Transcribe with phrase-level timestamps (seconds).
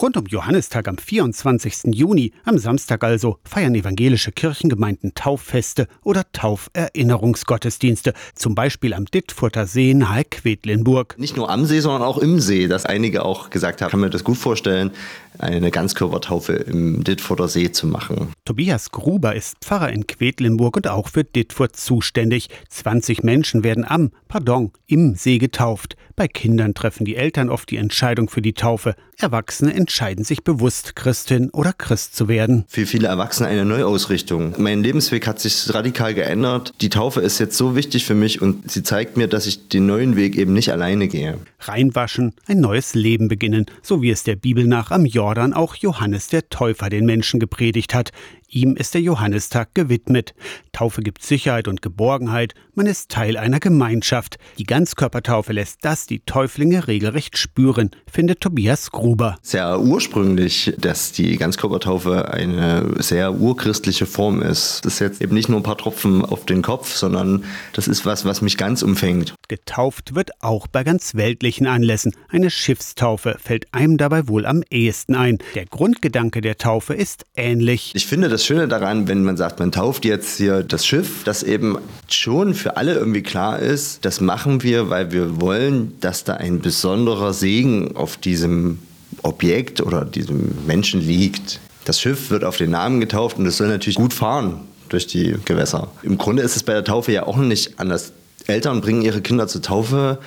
[0.00, 1.92] Rund um Johannistag am 24.
[1.92, 9.94] Juni, am Samstag also, feiern evangelische Kirchengemeinden Tauffeste oder Tauferinnerungsgottesdienste, zum Beispiel am Dittfurter See
[9.94, 11.18] nahe Quedlinburg.
[11.18, 14.10] Nicht nur am See, sondern auch im See, dass einige auch gesagt haben, kann mir
[14.10, 14.92] das gut vorstellen,
[15.40, 18.32] eine Ganzkörpertaufe im Dittfurter See zu machen.
[18.44, 22.50] Tobias Gruber ist Pfarrer in Quedlinburg und auch für Dittfurt zuständig.
[22.68, 25.96] 20 Menschen werden am, pardon, im See getauft.
[26.18, 28.96] Bei Kindern treffen die Eltern oft die Entscheidung für die Taufe.
[29.18, 32.64] Erwachsene entscheiden sich bewusst, Christin oder Christ zu werden.
[32.66, 34.54] Für viele Erwachsene eine Neuausrichtung.
[34.58, 36.74] Mein Lebensweg hat sich radikal geändert.
[36.80, 39.86] Die Taufe ist jetzt so wichtig für mich und sie zeigt mir, dass ich den
[39.86, 41.38] neuen Weg eben nicht alleine gehe.
[41.60, 46.26] Reinwaschen, ein neues Leben beginnen, so wie es der Bibel nach am Jordan auch Johannes
[46.26, 48.10] der Täufer den Menschen gepredigt hat.
[48.50, 50.34] Ihm ist der Johannistag gewidmet.
[50.72, 54.38] Taufe gibt Sicherheit und Geborgenheit, man ist Teil einer Gemeinschaft.
[54.56, 59.36] Die Ganzkörpertaufe lässt das die Täuflinge regelrecht spüren, findet Tobias Gruber.
[59.42, 64.80] Sehr ursprünglich, dass die Ganzkörpertaufe eine sehr urchristliche Form ist.
[64.82, 67.44] Das ist jetzt eben nicht nur ein paar Tropfen auf den Kopf, sondern
[67.74, 69.34] das ist was, was mich ganz umfängt.
[69.48, 72.14] Getauft wird auch bei ganz weltlichen Anlässen.
[72.28, 75.38] Eine Schiffstaufe fällt einem dabei wohl am ehesten ein.
[75.54, 77.92] Der Grundgedanke der Taufe ist ähnlich.
[77.94, 81.42] Ich finde das Schöne daran, wenn man sagt, man tauft jetzt hier das Schiff, dass
[81.42, 86.34] eben schon für alle irgendwie klar ist, das machen wir, weil wir wollen, dass da
[86.34, 88.80] ein besonderer Segen auf diesem
[89.22, 91.58] Objekt oder diesem Menschen liegt.
[91.86, 94.60] Das Schiff wird auf den Namen getauft und es soll natürlich gut fahren
[94.90, 95.90] durch die Gewässer.
[96.02, 98.12] Im Grunde ist es bei der Taufe ja auch nicht anders.
[98.48, 100.18] Eltern bringen ihre Kinder zur Taufe,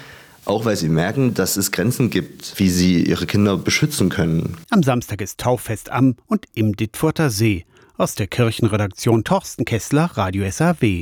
[0.46, 4.58] auch weil sie merken, dass es Grenzen gibt, wie sie ihre Kinder beschützen können.
[4.70, 7.66] Am Samstag ist Tauffest am und im Dittfurter See.
[7.98, 10.76] Aus der Kirchenredaktion Torsten Kessler, Radio SAW.